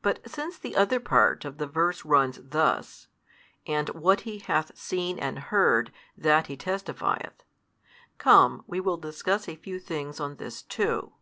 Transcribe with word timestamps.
But 0.00 0.20
since 0.30 0.56
the 0.56 0.76
other 0.76 1.00
part 1.00 1.44
of 1.44 1.58
the 1.58 1.66
verse 1.66 2.04
runs 2.04 2.38
thus, 2.40 3.08
And 3.66 3.88
what 3.90 4.20
He 4.20 4.38
hath 4.38 4.76
seen 4.78 5.18
and 5.18 5.40
heard, 5.40 5.90
that 6.16 6.46
He 6.46 6.56
testifieth, 6.56 7.42
come 8.16 8.62
we 8.68 8.78
will 8.78 8.96
discuss 8.96 9.48
a 9.48 9.56
few 9.56 9.80
things 9.80 10.20
on 10.20 10.36
this 10.36 10.62
too. 10.62 11.14